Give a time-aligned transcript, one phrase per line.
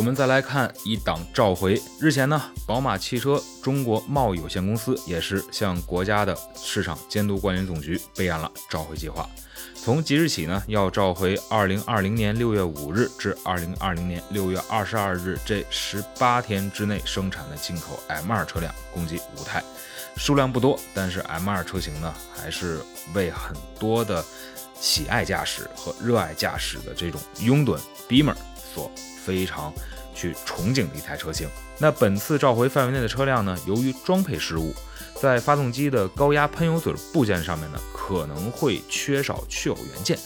[0.00, 1.78] 我们再来看一档召回。
[2.00, 9.28] 日前呢，宝马汽车中国贸易有限公司也是向国家的市场监督管理总局备案了召回计划。
[9.74, 19.62] 从即日起呢，要召回2020年6月5日至2020年6月22日这十八天之内生产的进口 M2 车辆，共计五台，
[20.16, 22.80] 数量不多，但是 M2 车型呢，还是
[23.12, 24.24] 为很多的
[24.80, 28.34] 喜爱驾驶和热爱驾驶的这种拥趸 Beamer
[28.74, 28.90] 所
[29.22, 29.70] 非常
[30.20, 31.48] 去憧憬的一台车型。
[31.78, 34.74] 那本次召回范围内的车辆呢，由于装配失误，
[35.14, 40.18] 在发动机的高压喷油嘴部件上面呢，可能会缺少去偶元件，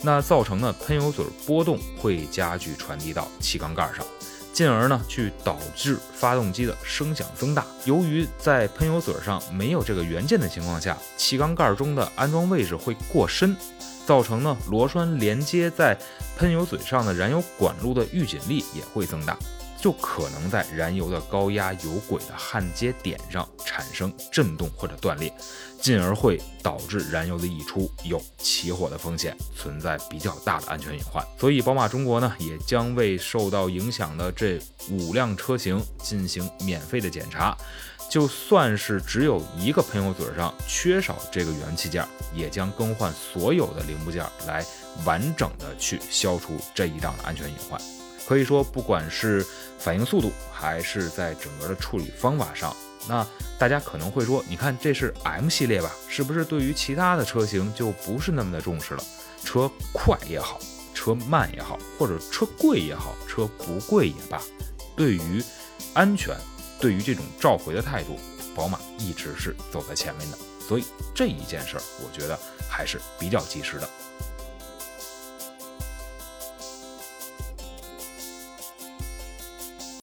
[0.00, 4.06] 那造成呢喷油嘴波动会加剧传递到气缸盖上，
[4.54, 7.66] 进而呢去导致发动机的声响增大。
[7.84, 13.54] 由于在喷油嘴上没有这个元件的情况下，气缸盖中的安装位置会过深。
[14.06, 15.98] 造成呢螺栓连接在
[16.36, 19.34] 喷油嘴上的燃油管路的预紧力也会增大，
[19.84, 25.30] 就可能在燃油的高压油轨的焊接点上产生震动或者断裂，
[25.78, 31.22] 进而会导致燃油的溢出，有起火的风险，存在比较大的安全隐患。
[31.38, 37.54] 所以，宝马中国呢也将为受到影响的这五辆车型进行免费的检查。
[38.08, 44.64] 就算是只有一个喷油嘴上缺少这个元器件，也将更换所有的零部件来
[45.04, 47.78] 完整的去消除这一档的安全隐患。
[48.26, 49.46] 可以说，不管是
[49.78, 52.74] 反应速度，还是在整个的处理方法上，
[53.08, 53.26] 那
[53.58, 59.04] 大家可能会说，你看这是 M 系列吧，是不是对于其他的车型就不是那么的重视了？
[59.42, 60.58] 车快也好，
[60.94, 64.40] 车慢也好，或者车贵也好，车不贵也罢，
[64.96, 65.42] 对于
[65.92, 66.36] 安全。
[66.80, 68.18] 对于这种召回的态度，
[68.54, 70.84] 宝马一直是走在前面的，所以
[71.14, 73.88] 这一件事儿，我觉得还是比较及时的。